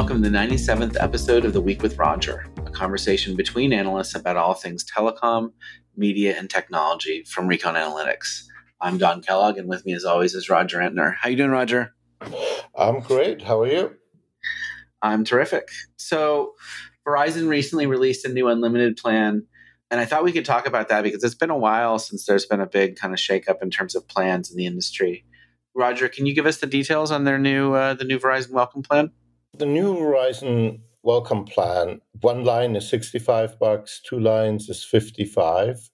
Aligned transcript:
welcome 0.00 0.22
to 0.22 0.30
the 0.30 0.34
97th 0.34 0.96
episode 0.98 1.44
of 1.44 1.52
The 1.52 1.60
Week 1.60 1.82
with 1.82 1.98
Roger, 1.98 2.46
a 2.64 2.70
conversation 2.70 3.36
between 3.36 3.70
analysts 3.70 4.14
about 4.14 4.38
all 4.38 4.54
things 4.54 4.82
telecom, 4.82 5.52
media, 5.94 6.38
and 6.38 6.48
technology 6.48 7.22
from 7.24 7.46
Recon 7.46 7.74
Analytics. 7.74 8.44
I'm 8.80 8.96
Don 8.96 9.20
Kellogg, 9.20 9.58
and 9.58 9.68
with 9.68 9.84
me, 9.84 9.92
as 9.92 10.06
always, 10.06 10.34
is 10.34 10.48
Roger 10.48 10.78
Entner. 10.78 11.16
How 11.20 11.28
you 11.28 11.36
doing, 11.36 11.50
Roger? 11.50 11.94
I'm 12.74 13.00
great. 13.00 13.42
How 13.42 13.60
are 13.60 13.66
you? 13.66 13.94
I'm 15.02 15.22
terrific. 15.22 15.68
So, 15.98 16.54
Verizon 17.06 17.50
recently 17.50 17.84
released 17.84 18.24
a 18.24 18.30
new 18.30 18.48
unlimited 18.48 18.96
plan, 18.96 19.46
and 19.90 20.00
I 20.00 20.06
thought 20.06 20.24
we 20.24 20.32
could 20.32 20.46
talk 20.46 20.66
about 20.66 20.88
that 20.88 21.02
because 21.02 21.22
it's 21.22 21.34
been 21.34 21.50
a 21.50 21.58
while 21.58 21.98
since 21.98 22.24
there's 22.24 22.46
been 22.46 22.62
a 22.62 22.66
big 22.66 22.96
kind 22.96 23.12
of 23.12 23.20
shakeup 23.20 23.60
in 23.60 23.68
terms 23.68 23.94
of 23.94 24.08
plans 24.08 24.50
in 24.50 24.56
the 24.56 24.64
industry. 24.64 25.26
Roger, 25.74 26.08
can 26.08 26.24
you 26.24 26.34
give 26.34 26.46
us 26.46 26.56
the 26.56 26.66
details 26.66 27.10
on 27.10 27.24
their 27.24 27.38
new 27.38 27.74
uh, 27.74 27.92
the 27.92 28.04
new 28.04 28.18
Verizon 28.18 28.52
Welcome 28.52 28.82
Plan? 28.82 29.10
The 29.60 29.66
new 29.66 29.94
Verizon 29.94 30.80
Welcome 31.02 31.44
Plan. 31.44 32.00
One 32.22 32.44
line 32.44 32.76
is 32.76 32.88
sixty-five 32.88 33.58
bucks. 33.58 34.00
Two 34.00 34.18
lines 34.18 34.70
is 34.70 34.82
fifty-five. 34.82 35.90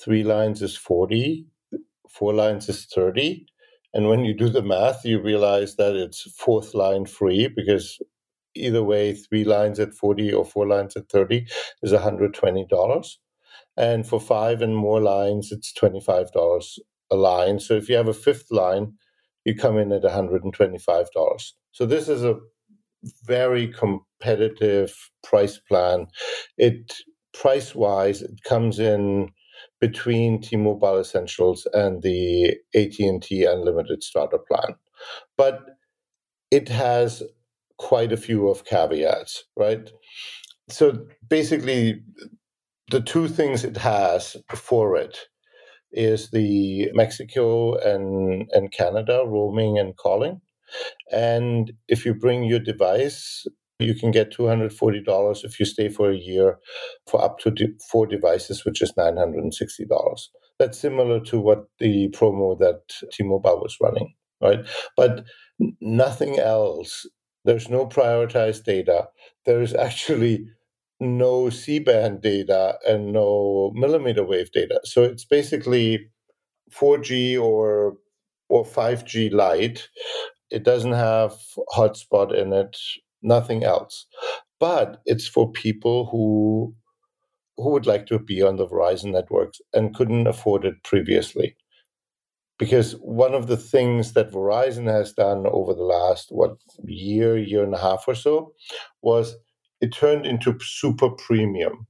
Three 0.00 0.22
lines 0.22 0.62
is 0.62 0.76
forty. 0.76 1.48
Four 2.08 2.32
lines 2.32 2.68
is 2.68 2.84
thirty. 2.84 3.46
And 3.92 4.08
when 4.08 4.24
you 4.24 4.32
do 4.32 4.48
the 4.48 4.62
math, 4.62 5.04
you 5.04 5.20
realize 5.20 5.74
that 5.74 5.96
it's 5.96 6.30
fourth 6.38 6.74
line 6.74 7.06
free 7.06 7.48
because 7.48 7.98
either 8.54 8.84
way, 8.84 9.14
three 9.14 9.42
lines 9.42 9.80
at 9.80 9.94
40 9.94 10.32
or 10.32 10.44
four 10.44 10.68
lines 10.68 10.96
at 10.96 11.08
30 11.08 11.44
is 11.82 11.90
$120. 11.90 13.16
And 13.76 14.06
for 14.06 14.20
five 14.20 14.62
and 14.62 14.76
more 14.76 15.00
lines, 15.00 15.50
it's 15.50 15.72
$25 15.72 16.78
a 17.10 17.16
line. 17.16 17.58
So 17.58 17.74
if 17.74 17.88
you 17.88 17.96
have 17.96 18.06
a 18.06 18.14
fifth 18.14 18.52
line, 18.52 18.92
you 19.44 19.56
come 19.56 19.76
in 19.76 19.90
at 19.90 20.02
$125. 20.04 21.52
So 21.72 21.84
this 21.84 22.08
is 22.08 22.22
a 22.22 22.38
very 23.24 23.68
competitive 23.68 24.94
price 25.22 25.58
plan. 25.58 26.06
It 26.58 26.92
price 27.32 27.74
wise, 27.74 28.22
it 28.22 28.42
comes 28.44 28.78
in 28.78 29.30
between 29.80 30.40
T-Mobile 30.40 31.00
Essentials 31.00 31.66
and 31.72 32.02
the 32.02 32.56
AT&T 32.74 33.44
Unlimited 33.44 34.02
Starter 34.02 34.38
plan. 34.38 34.74
But 35.36 35.60
it 36.50 36.68
has 36.68 37.22
quite 37.78 38.12
a 38.12 38.16
few 38.16 38.48
of 38.48 38.64
caveats, 38.64 39.44
right? 39.56 39.90
So 40.68 41.06
basically 41.28 42.02
the 42.90 43.00
two 43.00 43.28
things 43.28 43.64
it 43.64 43.76
has 43.78 44.36
for 44.54 44.96
it 44.96 45.18
is 45.92 46.30
the 46.30 46.90
Mexico 46.94 47.76
and, 47.76 48.48
and 48.52 48.72
Canada 48.72 49.22
roaming 49.26 49.78
and 49.78 49.96
calling. 49.96 50.40
And 51.12 51.72
if 51.88 52.04
you 52.04 52.14
bring 52.14 52.44
your 52.44 52.60
device, 52.60 53.46
you 53.78 53.94
can 53.94 54.10
get 54.10 54.32
$240 54.32 55.44
if 55.44 55.58
you 55.58 55.66
stay 55.66 55.88
for 55.88 56.10
a 56.10 56.16
year 56.16 56.58
for 57.08 57.22
up 57.22 57.38
to 57.40 57.52
four 57.90 58.06
devices, 58.06 58.64
which 58.64 58.80
is 58.82 58.92
$960. 58.92 60.28
That's 60.58 60.78
similar 60.78 61.20
to 61.20 61.40
what 61.40 61.64
the 61.78 62.08
promo 62.10 62.58
that 62.58 62.82
T 63.12 63.24
Mobile 63.24 63.60
was 63.60 63.76
running, 63.80 64.14
right? 64.40 64.60
But 64.96 65.24
nothing 65.80 66.38
else. 66.38 67.06
There's 67.44 67.68
no 67.68 67.86
prioritized 67.86 68.64
data. 68.64 69.08
There's 69.44 69.74
actually 69.74 70.46
no 71.00 71.50
C 71.50 71.80
band 71.80 72.22
data 72.22 72.78
and 72.86 73.12
no 73.12 73.72
millimeter 73.74 74.24
wave 74.24 74.52
data. 74.52 74.80
So 74.84 75.02
it's 75.02 75.24
basically 75.24 76.08
4G 76.72 77.40
or 77.40 77.96
or 78.48 78.64
5G 78.64 79.32
light. 79.32 79.88
It 80.52 80.64
doesn't 80.64 80.92
have 80.92 81.34
hotspot 81.74 82.34
in 82.36 82.52
it, 82.52 82.76
nothing 83.22 83.64
else. 83.64 84.06
But 84.60 85.00
it's 85.06 85.26
for 85.26 85.50
people 85.50 86.06
who 86.12 86.74
who 87.56 87.70
would 87.70 87.86
like 87.86 88.06
to 88.06 88.18
be 88.18 88.42
on 88.42 88.56
the 88.56 88.66
Verizon 88.66 89.12
networks 89.12 89.60
and 89.72 89.94
couldn't 89.94 90.26
afford 90.26 90.64
it 90.64 90.82
previously. 90.84 91.56
Because 92.58 92.92
one 93.00 93.34
of 93.34 93.46
the 93.46 93.56
things 93.56 94.12
that 94.12 94.30
Verizon 94.30 94.86
has 94.86 95.12
done 95.12 95.46
over 95.46 95.74
the 95.74 95.82
last 95.82 96.28
what 96.30 96.56
year, 96.84 97.36
year 97.36 97.64
and 97.64 97.74
a 97.74 97.78
half 97.78 98.04
or 98.06 98.14
so 98.14 98.52
was 99.02 99.36
it 99.80 99.92
turned 99.92 100.26
into 100.26 100.58
super 100.60 101.10
premium 101.10 101.86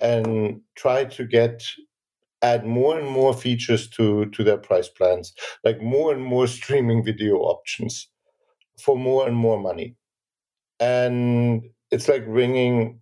and 0.00 0.60
tried 0.76 1.10
to 1.12 1.26
get 1.26 1.62
add 2.42 2.66
more 2.66 2.98
and 2.98 3.08
more 3.08 3.34
features 3.34 3.88
to 3.90 4.26
to 4.26 4.44
their 4.44 4.58
price 4.58 4.88
plans 4.88 5.32
like 5.64 5.80
more 5.82 6.12
and 6.12 6.22
more 6.24 6.46
streaming 6.58 7.04
video 7.04 7.36
options 7.38 8.08
for 8.78 8.96
more 8.96 9.26
and 9.26 9.36
more 9.36 9.60
money. 9.60 9.96
And 10.80 11.62
it's 11.90 12.08
like 12.08 12.24
wringing 12.26 13.00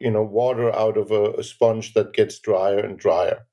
you 0.00 0.10
know 0.10 0.22
water 0.22 0.74
out 0.74 0.96
of 0.96 1.10
a, 1.10 1.32
a 1.32 1.44
sponge 1.44 1.94
that 1.94 2.14
gets 2.14 2.38
drier 2.40 2.78
and 2.78 2.98
drier. 2.98 3.46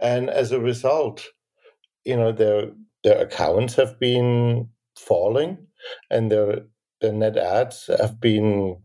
And 0.00 0.30
as 0.30 0.52
a 0.52 0.60
result 0.60 1.24
you 2.04 2.16
know 2.16 2.32
their 2.32 2.70
their 3.04 3.18
accounts 3.20 3.74
have 3.74 3.98
been 3.98 4.68
falling 4.98 5.58
and 6.10 6.30
their 6.30 6.62
their 7.00 7.12
net 7.12 7.36
adds 7.36 7.88
have 7.98 8.20
been 8.20 8.76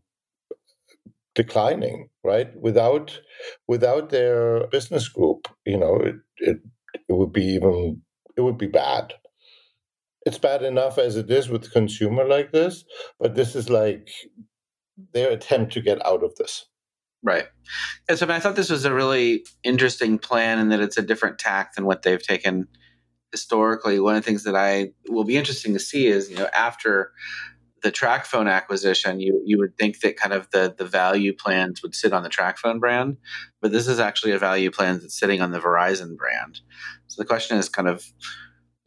declining 1.36 2.10
right? 2.24 2.50
Without 2.60 3.20
without 3.68 4.10
their 4.10 4.68
business 4.68 5.08
group 5.08 5.48
you 5.66 5.78
know 5.78 5.98
it, 5.98 6.16
it 6.38 6.58
it 7.08 7.14
would 7.14 7.34
be 7.34 7.46
even 7.46 8.02
it 8.36 8.42
would 8.42 8.58
be 8.58 8.68
bad. 8.68 9.14
It's 10.26 10.40
bad 10.40 10.64
enough 10.64 10.98
as 10.98 11.18
it 11.18 11.30
is 11.30 11.50
with 11.50 11.72
consumer 11.72 12.26
like 12.26 12.52
this 12.52 12.84
but 13.20 13.36
this 13.36 13.56
is 13.56 13.70
like 13.70 14.10
their 15.14 15.32
attempt 15.32 15.74
to 15.74 15.82
get 15.82 16.04
out 16.06 16.24
of 16.24 16.36
this. 16.36 16.66
Right. 17.26 17.46
And 18.08 18.20
so 18.20 18.30
I, 18.30 18.40
thought 18.40 18.56
this 18.56 18.70
was 18.70 18.86
a 18.86 18.94
really 18.94 19.46
interesting 19.64 20.20
plan 20.20 20.60
and 20.60 20.72
that 20.72 20.80
it's 20.80 20.98
a 20.98 21.02
different 21.02 21.40
tack 21.40 21.74
than 21.74 21.86
what 21.86 22.04
they've 22.04 22.22
taken 22.22 22.68
historically. 23.32 24.00
One 24.00 24.16
of 24.16 24.22
the 24.22 24.26
things 24.26 24.44
that 24.44 24.56
i 24.56 24.92
will 25.10 25.24
be 25.24 25.36
interesting 25.36 25.74
to 25.74 25.80
see 25.80 26.08
is 26.08 26.30
you 26.30 26.38
know 26.38 26.48
after 26.54 27.12
the 27.86 27.92
TracFone 27.92 28.52
acquisition, 28.52 29.20
you 29.20 29.40
you 29.46 29.60
would 29.60 29.78
think 29.78 30.00
that 30.00 30.18
kind 30.18 30.34
of 30.34 30.50
the 30.50 30.74
the 30.76 30.86
value 30.86 31.34
plans 31.34 31.84
would 31.84 31.94
sit 31.94 32.14
on 32.14 32.24
the 32.24 32.30
TracFone 32.30 32.80
brand, 32.80 33.18
but 33.62 33.72
this 33.72 33.88
is 33.88 34.00
actually 34.00 34.32
a 34.32 34.40
value 34.40 34.72
plan 34.72 34.98
that's 35.00 35.20
sitting 35.20 35.40
on 35.40 35.52
the 35.52 35.60
Verizon 35.60 36.18
brand. 36.18 36.62
So 37.06 37.22
the 37.22 37.28
question 37.28 37.60
is 37.60 37.70
kind 37.70 37.88
of, 37.88 38.04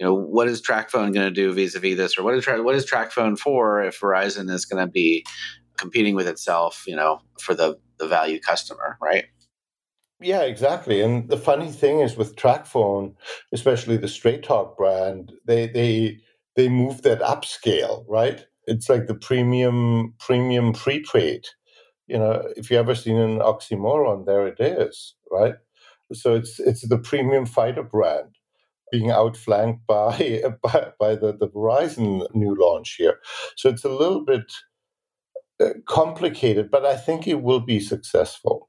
you 0.00 0.04
know, 0.04 0.12
what 0.14 0.48
is 0.48 0.60
TracFone 0.60 1.14
going 1.14 1.28
to 1.28 1.30
do 1.30 1.52
vis-a-vis 1.52 1.96
this, 1.96 2.18
or 2.18 2.24
what 2.24 2.34
is 2.34 2.44
what 2.44 2.74
is 2.74 2.90
TracFone 2.90 3.38
for 3.38 3.84
if 3.84 4.00
Verizon 4.00 4.50
is 4.50 4.64
going 4.64 4.84
to 4.84 4.90
be 4.90 5.24
competing 5.76 6.16
with 6.16 6.26
itself, 6.26 6.82
you 6.88 6.96
know, 6.96 7.20
for 7.40 7.54
the 7.54 7.78
the 7.98 8.08
value 8.08 8.40
customer, 8.40 8.98
right? 9.00 9.26
Yeah, 10.20 10.42
exactly. 10.42 11.02
And 11.02 11.28
the 11.28 11.36
funny 11.36 11.70
thing 11.70 12.00
is 12.00 12.16
with 12.16 12.34
TracFone, 12.34 13.14
especially 13.52 13.96
the 13.96 14.08
Straight 14.08 14.42
Talk 14.42 14.76
brand, 14.76 15.34
they 15.44 15.68
they 15.68 16.18
they 16.56 16.68
move 16.68 17.02
that 17.02 17.20
upscale, 17.20 18.04
right? 18.08 18.44
It's 18.68 18.88
like 18.88 19.06
the 19.06 19.14
premium 19.14 20.14
premium 20.18 20.72
prepaid. 20.72 21.46
You 22.06 22.18
know, 22.18 22.48
if 22.56 22.70
you 22.70 22.78
ever 22.78 22.94
seen 22.94 23.16
an 23.16 23.38
oxymoron, 23.38 24.26
there 24.26 24.46
it 24.46 24.60
is, 24.60 25.14
right? 25.30 25.54
So 26.12 26.34
it's 26.34 26.60
it's 26.60 26.86
the 26.88 26.98
premium 26.98 27.46
fighter 27.46 27.82
brand 27.82 28.36
being 28.90 29.10
outflanked 29.10 29.86
by 29.86 30.42
by, 30.62 30.92
by 30.98 31.14
the, 31.16 31.36
the 31.38 31.48
Verizon 31.48 32.26
new 32.34 32.56
launch 32.58 32.94
here. 32.96 33.18
So 33.56 33.68
it's 33.68 33.84
a 33.84 33.90
little 33.90 34.24
bit 34.24 34.52
uh, 35.60 35.70
complicated, 35.86 36.70
but 36.70 36.86
I 36.86 36.96
think 36.96 37.26
it 37.26 37.42
will 37.42 37.60
be 37.60 37.80
successful 37.80 38.68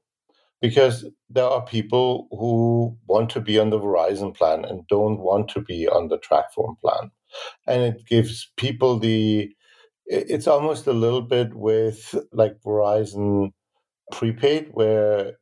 because 0.60 1.06
there 1.30 1.44
are 1.44 1.64
people 1.64 2.28
who 2.30 2.96
want 3.06 3.30
to 3.30 3.40
be 3.40 3.58
on 3.58 3.70
the 3.70 3.78
Verizon 3.78 4.36
plan 4.36 4.64
and 4.64 4.86
don't 4.88 5.20
want 5.20 5.48
to 5.50 5.60
be 5.60 5.88
on 5.88 6.08
the 6.08 6.18
TracFone 6.18 6.78
plan. 6.80 7.10
And 7.66 7.82
it 7.82 8.06
gives 8.06 8.50
people 8.56 8.98
the 8.98 9.50
it's 10.10 10.48
almost 10.48 10.86
a 10.88 10.92
little 10.92 11.22
bit 11.22 11.54
with 11.54 12.14
like 12.32 12.60
Verizon 12.66 13.52
prepaid, 14.10 14.70
where 14.72 15.34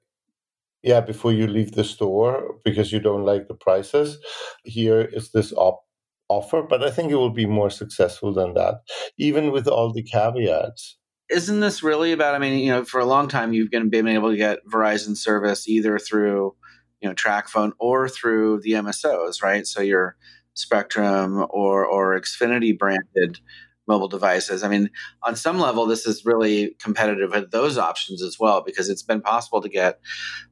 yeah, 0.82 1.00
before 1.00 1.32
you 1.32 1.46
leave 1.46 1.72
the 1.72 1.84
store 1.84 2.56
because 2.64 2.92
you 2.92 3.00
don't 3.00 3.24
like 3.24 3.48
the 3.48 3.54
prices, 3.54 4.18
here 4.64 5.00
is 5.00 5.32
this 5.32 5.52
op- 5.54 5.84
offer. 6.28 6.62
But 6.62 6.84
I 6.84 6.90
think 6.90 7.10
it 7.10 7.16
will 7.16 7.30
be 7.30 7.46
more 7.46 7.70
successful 7.70 8.32
than 8.32 8.54
that, 8.54 8.82
even 9.18 9.50
with 9.50 9.66
all 9.66 9.92
the 9.92 10.02
caveats. 10.02 10.98
Isn't 11.30 11.60
this 11.60 11.82
really 11.82 12.12
about? 12.12 12.34
I 12.34 12.38
mean, 12.38 12.58
you 12.58 12.70
know, 12.70 12.84
for 12.84 13.00
a 13.00 13.06
long 13.06 13.28
time 13.28 13.52
you've 13.52 13.70
been 13.70 13.88
been 13.88 14.06
able 14.06 14.30
to 14.30 14.36
get 14.36 14.60
Verizon 14.70 15.16
service 15.16 15.66
either 15.66 15.98
through 15.98 16.54
you 17.00 17.08
know 17.08 17.14
TracFone 17.14 17.72
or 17.78 18.08
through 18.08 18.60
the 18.60 18.72
MSOs, 18.72 19.42
right? 19.42 19.66
So 19.66 19.80
your 19.80 20.16
Spectrum 20.54 21.46
or 21.50 21.86
or 21.86 22.20
Xfinity 22.20 22.78
branded 22.78 23.40
mobile 23.88 24.08
devices. 24.08 24.62
I 24.62 24.68
mean, 24.68 24.90
on 25.22 25.34
some 25.34 25.58
level, 25.58 25.86
this 25.86 26.06
is 26.06 26.24
really 26.24 26.76
competitive 26.78 27.32
with 27.32 27.50
those 27.50 27.78
options 27.78 28.22
as 28.22 28.38
well 28.38 28.62
because 28.62 28.88
it's 28.88 29.02
been 29.02 29.22
possible 29.22 29.62
to 29.62 29.68
get 29.68 29.98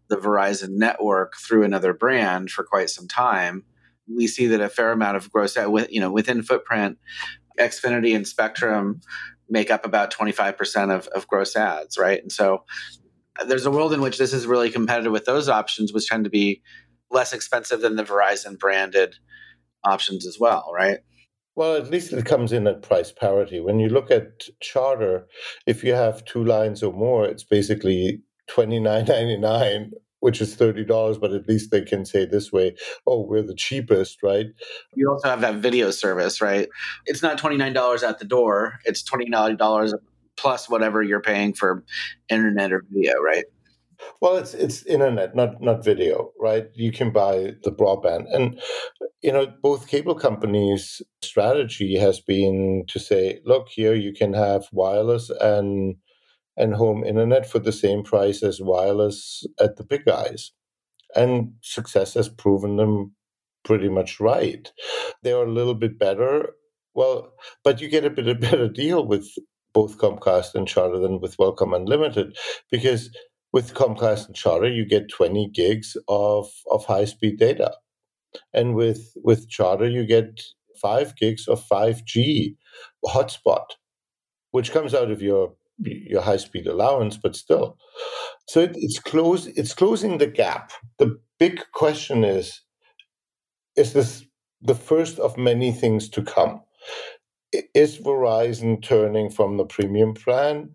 the 0.09 0.17
Verizon 0.17 0.71
network 0.71 1.37
through 1.37 1.63
another 1.63 1.93
brand 1.93 2.51
for 2.51 2.65
quite 2.65 2.91
some 2.91 3.07
time. 3.07 3.65
We 4.09 4.27
see 4.27 4.47
that 4.49 4.61
a 4.61 4.69
fair 4.69 4.91
amount 4.91 5.19
of 5.19 5.31
gross, 5.31 5.57
uh, 5.57 5.71
you 5.91 6.01
know, 6.01 6.11
within 6.11 6.43
footprint, 6.43 6.99
Xfinity 7.59 8.17
and 8.17 8.27
Spectrum 8.27 9.01
make 9.49 9.71
up 9.71 9.85
about 9.85 10.13
25% 10.13 10.95
of, 10.95 11.07
of 11.09 11.29
gross 11.29 11.55
adds, 11.55 11.99
right? 11.99 12.21
And 12.21 12.33
so 12.33 12.65
uh, 13.39 13.45
there's 13.45 13.67
a 13.67 13.71
world 13.71 13.93
in 13.93 14.01
which 14.01 14.19
this 14.19 14.33
is 14.33 14.47
really 14.47 14.71
competitive 14.71 15.13
with 15.13 15.25
those 15.25 15.49
options, 15.49 15.93
which 15.93 16.09
tend 16.09 16.25
to 16.25 16.31
be 16.31 16.63
less 17.11 17.33
expensive 17.33 17.81
than 17.81 17.97
the 17.97 18.05
Verizon 18.05 18.59
branded 18.59 19.15
options 19.85 20.27
as 20.27 20.39
well, 20.41 20.71
right? 20.75 20.99
Well, 21.57 21.75
at 21.75 21.91
least 21.91 22.13
it 22.13 22.27
comes 22.27 22.53
in 22.53 22.67
at 22.67 22.83
price 22.83 23.11
parity. 23.11 23.61
When 23.61 23.81
you 23.81 23.89
look 23.89 24.11
at 24.11 24.43
Charter, 24.61 25.27
if 25.67 25.83
you 25.83 25.95
have 25.95 26.25
two 26.27 26.45
lines 26.45 26.83
or 26.83 26.93
more, 26.93 27.25
it's 27.27 27.45
basically 27.45 28.21
twenty 28.47 28.79
nine 28.79 29.07
ninety 29.07 29.39
nine, 29.39 29.93
which 30.21 30.43
is 30.43 30.55
thirty 30.55 30.85
dollars. 30.85 31.17
But 31.17 31.33
at 31.33 31.49
least 31.49 31.71
they 31.71 31.81
can 31.81 32.05
say 32.05 32.27
this 32.27 32.53
way, 32.53 32.77
"Oh, 33.07 33.23
we're 33.23 33.43
the 33.43 33.55
cheapest," 33.55 34.23
right? 34.23 34.47
You 34.95 35.11
also 35.11 35.29
have 35.29 35.41
that 35.41 35.57
video 35.57 35.91
service, 35.91 36.43
right? 36.43 36.69
It's 37.07 37.23
not 37.23 37.39
twenty 37.39 37.57
nine 37.57 37.73
dollars 37.73 38.03
at 38.03 38.19
the 38.19 38.27
door; 38.27 38.79
it's 38.85 39.03
twenty 39.03 39.29
nine 39.31 39.57
dollars 39.57 39.95
plus 40.37 40.69
whatever 40.69 41.03
you're 41.03 41.23
paying 41.23 41.55
for 41.55 41.83
internet 42.29 42.71
or 42.71 42.85
video, 42.91 43.15
right? 43.21 43.45
Well, 44.21 44.37
it's 44.37 44.55
it's 44.55 44.85
internet, 44.85 45.35
not 45.35 45.63
not 45.63 45.85
video, 45.85 46.33
right? 46.39 46.69
You 46.75 46.93
can 46.93 47.11
buy 47.13 47.55
the 47.65 47.73
broadband, 47.73 48.27
and 48.31 48.61
you 49.27 49.33
know 49.33 49.49
both 49.63 49.89
cable 49.89 50.17
companies' 50.17 51.03
strategy 51.23 51.99
has 51.99 52.21
been 52.21 52.85
to 52.89 53.01
say, 53.01 53.41
look, 53.47 53.69
here 53.71 53.95
you 53.95 54.15
can 54.15 54.35
have 54.35 54.67
wireless 54.73 55.31
and 55.31 55.97
and 56.59 56.75
home 56.77 57.05
internet 57.05 57.47
for 57.51 57.61
the 57.61 57.73
same 57.73 58.05
price 58.05 58.43
as 58.45 58.61
wireless 58.63 59.47
at 59.61 59.77
the 59.79 59.85
big 59.85 60.07
guys, 60.07 60.53
and 61.17 61.55
success 61.63 62.15
has 62.15 62.29
proven 62.29 62.77
them 62.77 63.15
pretty 63.65 63.89
much 63.91 64.21
right. 64.21 64.73
They 65.23 65.33
are 65.33 65.45
a 65.47 65.53
little 65.53 65.75
bit 65.77 65.99
better. 65.99 66.55
Well, 66.95 67.35
but 67.65 67.81
you 67.83 67.89
get 67.89 68.07
a 68.07 68.11
bit 68.11 68.29
a 68.29 68.37
better 68.37 68.69
deal 68.69 69.07
with 69.07 69.29
both 69.75 69.99
Comcast 69.99 70.55
and 70.57 70.69
Charter 70.69 70.99
than 71.01 71.21
with 71.21 71.39
Welcome 71.39 71.75
Unlimited 71.75 72.37
because 72.71 73.11
with 73.53 73.75
Comcast 73.75 74.29
and 74.29 74.37
Charter, 74.37 74.69
you 74.71 74.87
get 74.87 75.11
20 75.11 75.51
gigs 75.51 75.97
of, 76.09 76.49
of 76.71 76.87
high 76.87 77.07
speed 77.07 77.39
data. 77.39 77.75
And 78.53 78.75
with, 78.75 79.13
with 79.17 79.49
Charter, 79.49 79.89
you 79.89 80.05
get 80.07 80.43
five 80.81 81.17
gigs 81.17 81.49
of 81.49 81.65
5G 81.67 82.57
hotspot, 83.05 83.67
which 84.51 84.73
comes 84.73 84.95
out 84.95 85.11
of 85.11 85.23
your 85.23 85.55
your 85.79 86.23
high 86.23 86.39
speed 86.39 86.67
allowance, 86.67 87.19
but 87.19 87.37
still. 87.37 87.77
So 88.49 88.61
it, 88.61 88.73
it's 88.77 88.99
close 88.99 89.47
it's 89.47 89.75
closing 89.75 90.19
the 90.19 90.27
gap. 90.27 90.73
The 90.99 91.19
big 91.39 91.61
question 91.73 92.25
is 92.25 92.63
is 93.77 93.93
this 93.93 94.25
the 94.63 94.75
first 94.75 95.19
of 95.19 95.37
many 95.37 95.73
things 95.73 96.09
to 96.11 96.23
come? 96.23 96.63
Is 97.75 97.99
Verizon 97.99 98.83
turning 98.83 99.31
from 99.31 99.57
the 99.57 99.67
premium 99.67 100.15
plan 100.15 100.71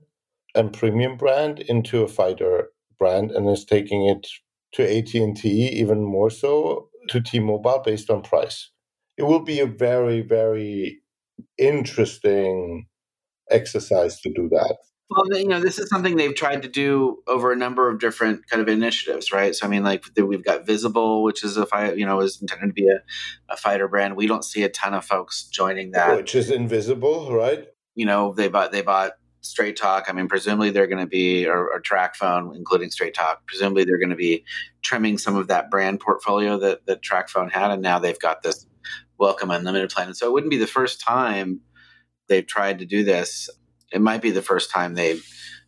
and 0.56 0.74
premium 0.74 1.18
brand 1.18 1.59
into 1.59 2.03
a 2.03 2.07
fighter 2.07 2.69
brand 3.00 3.31
and 3.31 3.50
is 3.50 3.65
taking 3.65 4.06
it 4.06 4.27
to 4.74 4.83
AT&T 4.98 5.50
even 5.50 6.03
more 6.03 6.30
so 6.30 6.89
to 7.12 7.22
T-Mobile 7.22 7.81
based 7.86 8.10
on 8.10 8.22
price. 8.22 8.72
It 9.18 9.24
will 9.24 9.44
be 9.44 9.60
a 9.60 9.66
very 9.66 10.22
very 10.22 11.02
interesting 11.58 12.88
exercise 13.50 14.19
to 14.22 14.31
do 14.34 14.50
that. 14.50 14.78
Well, 15.12 15.25
you 15.38 15.48
know, 15.48 15.60
this 15.60 15.78
is 15.78 15.90
something 15.90 16.16
they've 16.16 16.34
tried 16.34 16.62
to 16.62 16.69
do 16.69 17.18
over 17.28 17.52
a 17.52 17.56
number 17.58 17.90
of 17.90 18.00
different 18.00 18.48
kind 18.50 18.62
of 18.62 18.69
initiatives, 18.69 19.34
right? 19.34 19.54
So, 19.54 19.68
I 19.68 19.69
mean, 19.69 19.84
like 19.84 20.06
we've 20.16 20.44
got 20.44 20.66
Visible, 20.66 21.24
which 21.24 21.44
is 21.44 21.58
a 21.58 21.66
fight, 21.66 21.98
you 21.98 22.06
know, 22.06 22.22
is 22.22 22.40
intended 22.42 22.68
to 22.68 22.74
be 22.74 22.88
a, 22.88 23.02
a 23.50 23.58
fighter 23.58 23.90
brand. 23.90 24.16
We 24.16 24.25
don't 24.25 24.46
see 24.46 24.63
a 24.63 24.69
ton 24.69 24.94
of 24.94 25.04
folks 25.04 25.50
joining 25.50 25.92
that, 25.92 26.16
which 26.16 26.34
is 26.34 26.50
invisible, 26.50 27.36
right? 27.36 27.68
You 27.94 28.06
know, 28.06 28.34
they 28.34 28.48
bought 28.48 28.72
they 28.72 28.84
bought 28.84 29.12
Straight 29.42 29.76
Talk. 29.76 30.06
I 30.08 30.14
mean, 30.14 30.28
presumably 30.28 30.70
they're 30.70 30.88
going 30.88 31.04
to 31.04 31.10
be, 31.10 31.48
or, 31.48 31.72
or 31.72 31.82
Phone, 32.16 32.56
including 32.56 32.92
Straight 32.92 33.14
Talk. 33.14 33.46
Presumably 33.48 33.84
they're 33.84 34.00
going 34.00 34.10
to 34.10 34.16
be 34.16 34.46
trimming 34.82 35.18
some 35.18 35.36
of 35.36 35.48
that 35.48 35.70
brand 35.70 36.00
portfolio 36.00 36.58
that 36.60 36.86
that 36.86 37.06
Phone 37.30 37.50
had, 37.50 37.72
and 37.72 37.82
now 37.82 38.00
they've 38.00 38.20
got 38.20 38.44
this 38.44 38.66
Welcome 39.18 39.52
Unlimited 39.52 39.90
plan. 39.90 40.08
And 40.08 40.18
so 40.18 40.28
it 40.28 40.34
wouldn't 40.34 40.52
be 40.52 40.58
the 40.58 40.68
first 40.68 41.00
time 41.00 41.62
they've 42.28 42.46
tried 42.46 42.80
to 42.80 42.86
do 42.86 43.04
this. 43.04 43.50
It 43.92 44.02
might 44.02 44.22
be 44.22 44.32
the 44.32 44.42
first 44.42 44.72
time 44.72 44.96
they 44.96 45.20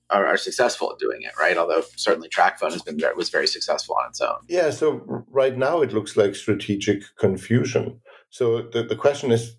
are, 0.10 0.26
are, 0.26 0.38
successful 0.38 0.92
at 0.92 1.00
doing 1.00 1.22
it, 1.22 1.32
right? 1.40 1.58
Although 1.58 1.84
certainly 1.96 2.30
TracFone 2.30 2.72
has 2.72 2.82
been 2.82 3.00
was 3.16 3.30
very 3.30 3.48
successful 3.48 3.96
on 3.96 4.10
its 4.10 4.22
own. 4.22 4.38
Yeah. 4.48 4.70
So 4.70 5.26
right 5.30 5.58
now 5.58 5.82
it 5.82 5.94
looks 5.94 6.16
like 6.16 6.36
strategic 6.36 7.04
confusion. 7.20 8.00
So 8.30 8.62
the, 8.62 8.84
the 8.84 8.96
question 8.96 9.32
is, 9.32 9.56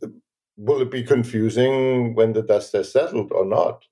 will 0.56 0.82
it 0.82 0.90
be 0.90 1.02
confusing 1.02 2.14
when 2.14 2.32
the 2.32 2.42
dust 2.42 2.72
has 2.72 2.92
settled 2.92 3.32
or 3.32 3.44
not? 3.44 3.84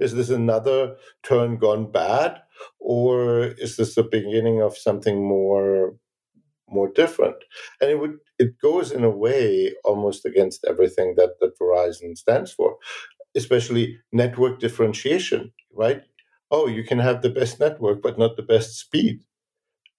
Is 0.00 0.14
this 0.14 0.30
another 0.30 0.96
turn 1.22 1.56
gone 1.56 1.90
bad, 1.90 2.40
or 2.80 3.42
is 3.58 3.76
this 3.76 3.94
the 3.94 4.02
beginning 4.02 4.62
of 4.62 4.76
something 4.76 5.26
more 5.26 5.96
more 6.70 6.88
different? 6.92 7.36
And 7.80 7.90
it 7.90 7.98
would 8.00 8.18
it 8.38 8.60
goes 8.60 8.92
in 8.92 9.04
a 9.04 9.10
way 9.10 9.74
almost 9.84 10.24
against 10.24 10.64
everything 10.68 11.14
that 11.16 11.40
that 11.40 11.58
Verizon 11.58 12.16
stands 12.16 12.52
for, 12.52 12.76
especially 13.34 13.98
network 14.12 14.60
differentiation, 14.60 15.52
right? 15.72 16.02
Oh, 16.50 16.66
you 16.66 16.84
can 16.84 16.98
have 16.98 17.22
the 17.22 17.30
best 17.30 17.60
network, 17.60 18.02
but 18.02 18.18
not 18.18 18.36
the 18.36 18.42
best 18.42 18.78
speed, 18.78 19.24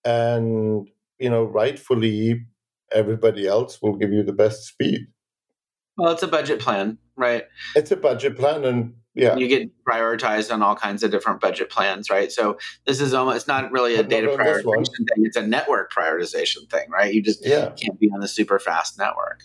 and 0.06 0.90
you 1.19 1.30
know, 1.30 1.44
rightfully, 1.44 2.46
everybody 2.92 3.46
else 3.46 3.81
will 3.81 3.96
give 3.96 4.12
you 4.12 4.24
the 4.24 4.34
best 4.34 4.66
speed. 4.66 5.01
Well, 5.98 6.13
it's 6.13 6.24
a 6.24 6.28
budget 6.28 6.60
plan, 6.60 6.98
right? 7.18 7.44
It's 7.75 7.92
a 7.92 7.98
budget 7.98 8.38
plan, 8.38 8.63
and 8.63 8.94
yeah. 9.16 9.36
you 9.36 9.48
get 9.48 9.70
prioritized 9.84 10.54
on 10.54 10.62
all 10.62 10.76
kinds 10.76 11.04
of 11.04 11.12
different 11.12 11.42
budget 11.42 11.70
plans 11.70 12.10
right? 12.10 12.32
So 12.32 12.58
this 12.86 13.02
is 13.02 13.14
almost 13.14 13.38
it's 13.38 13.48
not 13.48 13.72
really 13.72 13.96
a 13.96 14.04
data 14.04 14.28
prioritization 14.28 15.06
thing 15.08 15.26
it's 15.26 15.38
a 15.38 15.46
network 15.46 15.92
prioritization 15.92 16.70
thing 16.70 16.90
right? 16.90 17.14
You 17.14 17.22
just 17.22 17.46
yeah. 17.46 17.72
can't 17.72 18.00
be 18.00 18.10
on 18.14 18.20
the 18.20 18.28
super 18.28 18.60
fast 18.60 18.98
network. 18.98 19.42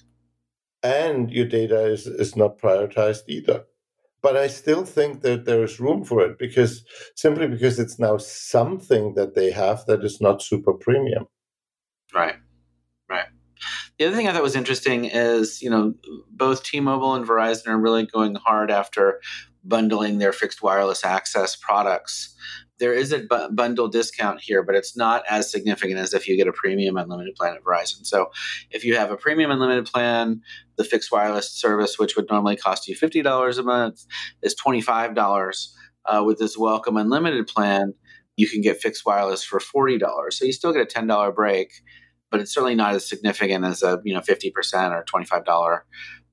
And 0.83 1.31
your 1.31 1.47
data 1.47 1.87
is 1.87 2.07
is 2.07 2.37
not 2.37 2.59
prioritized 2.59 3.23
either. 3.29 3.65
But 4.23 4.39
i 4.39 4.47
still 4.47 4.85
think 4.85 5.21
that 5.21 5.45
there 5.45 5.63
is 5.63 5.79
room 5.79 6.03
for 6.03 6.21
it 6.25 6.39
because 6.39 6.83
simply 7.15 7.47
because 7.47 7.79
it's 7.79 7.99
now 7.99 8.17
something 8.17 9.15
that 9.15 9.35
they 9.35 9.51
have 9.51 9.85
that 9.87 10.03
is 10.03 10.21
not 10.21 10.43
super 10.43 10.73
premium. 10.73 11.27
Right. 12.15 12.37
Right. 13.09 13.27
The 13.99 14.07
other 14.07 14.17
thing 14.17 14.29
I 14.29 14.33
thought 14.33 14.43
was 14.43 14.57
interesting 14.57 15.05
is, 15.05 15.61
you 15.63 15.71
know, 15.71 15.95
both 16.31 16.65
T-Mobile 16.65 17.15
and 17.15 17.27
Verizon 17.27 17.69
are 17.69 17.79
really 17.79 18.07
going 18.07 18.35
hard 18.37 18.71
after 18.71 19.21
bundling 19.65 20.19
their 20.19 20.33
fixed 20.33 20.63
wireless 20.63 21.05
access 21.05 21.57
products. 21.57 22.35
There 22.79 22.93
is 22.93 23.13
a 23.13 23.21
bu- 23.21 23.51
bundle 23.53 23.89
discount 23.89 24.41
here, 24.41 24.63
but 24.63 24.75
it's 24.75 24.97
not 24.97 25.23
as 25.31 25.51
significant 25.51 25.99
as 25.99 26.13
if 26.13 26.29
you 26.29 26.37
get 26.37 26.49
a 26.49 26.53
premium 26.53 26.97
unlimited 26.97 27.35
plan 27.37 27.55
at 27.55 27.63
Verizon. 27.63 28.05
So, 28.05 28.31
if 28.71 28.85
you 28.85 28.97
have 28.97 29.11
a 29.11 29.17
premium 29.17 29.51
unlimited 29.51 29.87
plan, 29.87 30.41
the 30.77 30.85
fixed 30.85 31.13
wireless 31.13 31.51
service, 31.51 31.99
which 31.99 32.17
would 32.17 32.29
normally 32.29 32.57
cost 32.57 32.89
you 32.89 32.97
$50 32.97 33.59
a 33.59 33.63
month, 33.63 34.05
is 34.43 34.57
$25. 34.57 35.69
Uh, 36.07 36.23
with 36.27 36.39
this 36.39 36.59
Welcome 36.59 36.99
Unlimited 36.99 37.47
plan, 37.47 37.95
you 38.37 38.49
can 38.49 38.61
get 38.61 38.83
fixed 38.83 39.07
wireless 39.07 39.43
for 39.43 39.61
$40. 39.61 40.33
So, 40.33 40.45
you 40.45 40.53
still 40.53 40.73
get 40.73 40.83
a 40.83 41.01
$10 41.01 41.35
break, 41.35 41.73
but 42.31 42.41
it's 42.41 42.53
certainly 42.53 42.75
not 42.75 42.95
as 42.95 43.09
significant 43.09 43.65
as 43.65 43.85
a 43.85 44.01
you 44.05 44.13
know 44.13 44.21
50% 44.21 44.91
or 44.91 45.05
$25 45.05 45.81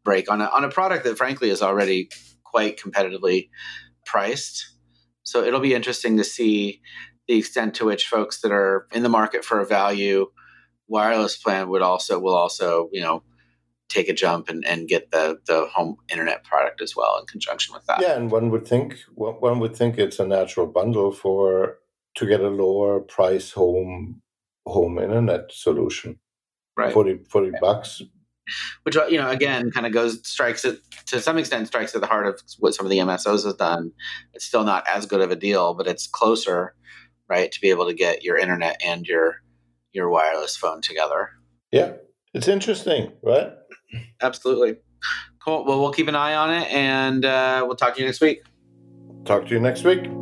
break 0.04 0.32
on 0.32 0.42
a, 0.42 0.46
on 0.46 0.64
a 0.64 0.70
product 0.70 1.04
that, 1.04 1.18
frankly, 1.18 1.52
is 1.52 1.62
already 1.62 2.10
quite 2.52 2.80
competitively 2.80 3.50
priced. 4.06 4.76
So 5.24 5.44
it'll 5.44 5.60
be 5.60 5.74
interesting 5.74 6.18
to 6.18 6.24
see 6.24 6.82
the 7.28 7.38
extent 7.38 7.76
to 7.76 7.86
which 7.86 8.08
folks 8.08 8.42
that 8.42 8.52
are 8.52 8.88
in 8.92 9.04
the 9.04 9.10
market 9.10 9.46
for 9.46 9.60
a 9.60 9.66
value 9.66 10.28
wireless 10.88 11.38
plan 11.38 11.70
would 11.70 11.82
also 11.82 12.20
will 12.20 12.36
also 12.36 12.90
you 12.92 13.02
know 13.02 13.24
take 13.88 14.10
a 14.10 14.14
jump 14.14 14.50
and, 14.50 14.66
and 14.66 14.88
get 14.88 15.12
the 15.12 15.40
the 15.48 15.68
home 15.74 15.96
internet 16.10 16.44
product 16.44 16.82
as 16.82 16.96
well 16.96 17.18
in 17.20 17.26
conjunction 17.26 17.74
with 17.74 17.86
that. 17.86 18.02
Yeah, 18.02 18.16
and 18.18 18.32
one 18.32 18.50
would 18.52 18.68
think 18.68 18.98
one 19.16 19.60
would 19.60 19.76
think 19.76 19.98
it's 19.98 20.20
a 20.20 20.28
natural 20.28 20.68
bundle 20.68 21.12
for 21.12 21.78
to 22.16 22.26
get 22.26 22.42
a 22.42 22.50
lower 22.50 23.00
price 23.00 23.52
home 23.52 24.22
home 24.66 25.00
internet 25.00 25.52
solution. 25.52 26.20
Right. 26.78 26.94
40, 26.94 27.20
40 27.30 27.52
bucks 27.60 28.02
which 28.84 28.96
uh, 28.98 29.06
you 29.08 29.18
know 29.18 29.30
again 29.30 29.72
kind 29.72 29.86
of 29.86 29.92
goes 29.92 30.26
strikes 30.28 30.66
it 30.66 30.80
to 31.08 31.22
some 31.22 31.38
extent 31.38 31.68
strikes 31.68 31.94
at 31.96 32.02
the 32.02 32.08
heart 32.08 32.28
of 32.28 32.42
what 32.60 32.74
some 32.74 32.86
of 32.86 32.90
the 32.90 33.00
MSOs 33.00 33.46
have 33.46 33.58
done. 33.58 33.92
It's 34.34 34.46
still 34.46 34.64
not 34.64 34.86
as 34.88 35.06
good 35.06 35.22
of 35.22 35.32
a 35.32 35.36
deal, 35.36 35.74
but 35.74 35.88
it's 35.88 36.08
closer, 36.08 36.76
right, 37.30 37.52
to 37.52 37.62
be 37.62 37.70
able 37.70 37.88
to 37.88 37.94
get 37.94 38.24
your 38.24 38.38
internet 38.38 38.82
and 38.86 39.06
your 39.06 39.42
your 39.94 40.10
wireless 40.10 40.56
phone 40.56 40.82
together. 40.82 41.30
Yeah, 41.72 41.94
it's 42.34 42.48
interesting, 42.48 43.12
right? 43.24 43.52
Absolutely. 44.22 44.78
Cool. 45.44 45.66
Well, 45.66 45.82
we'll 45.82 45.92
keep 45.92 46.08
an 46.08 46.16
eye 46.16 46.36
on 46.36 46.54
it, 46.54 46.72
and 46.72 47.26
uh, 47.26 47.64
we'll 47.66 47.76
talk 47.76 47.96
to 47.96 48.00
you 48.00 48.06
next 48.06 48.22
week. 48.22 48.44
Talk 49.26 49.48
to 49.48 49.54
you 49.54 49.60
next 49.60 49.84
week. 49.84 50.21